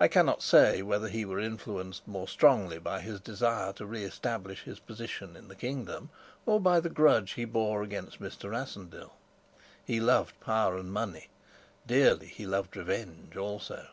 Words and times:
I 0.00 0.08
cannot 0.08 0.42
say 0.42 0.80
whether 0.80 1.06
he 1.08 1.26
were 1.26 1.38
influenced 1.38 2.08
more 2.08 2.26
strongly 2.26 2.78
by 2.78 3.00
his 3.00 3.20
desire 3.20 3.74
to 3.74 3.84
reestablish 3.84 4.62
his 4.62 4.78
position 4.78 5.36
in 5.36 5.48
the 5.48 5.54
kingdom 5.54 6.08
or 6.46 6.58
by 6.58 6.80
the 6.80 6.88
grudge 6.88 7.32
he 7.32 7.44
bore 7.44 7.82
against 7.82 8.22
Mr. 8.22 8.50
Rassendyll. 8.50 9.12
He 9.84 10.00
loved 10.00 10.40
power 10.40 10.78
and 10.78 10.90
money; 10.90 11.28
dearly 11.86 12.28
he 12.28 12.46
loved 12.46 12.74
revenge 12.74 13.36
also. 13.36 13.88